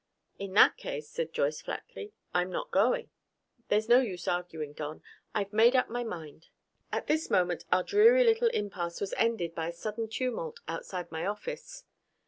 [0.39, 3.11] "In that case," said Joyce flatly, "I'm not going.
[3.67, 5.03] There's no use arguing, Don.
[5.35, 6.47] I've made up my mind"
[6.91, 11.27] At this moment our dreary little impasse was ended by a sudden tumult outside my
[11.27, 11.83] office.